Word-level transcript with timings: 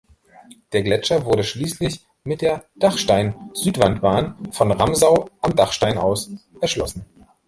Der 0.73 0.81
Gletscher 0.81 1.25
wurde 1.25 1.43
schließlich 1.43 2.07
mit 2.23 2.41
der 2.41 2.65
Dachstein-Südwandbahn 2.73 4.51
von 4.51 4.71
Ramsau 4.71 5.29
am 5.41 5.55
Dachstein 5.55 5.99
aus 5.99 6.31
erschlossen. 6.59 7.05